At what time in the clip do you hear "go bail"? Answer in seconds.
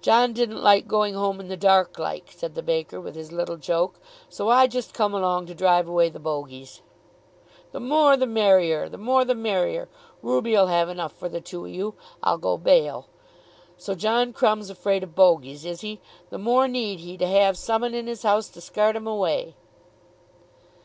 12.38-13.08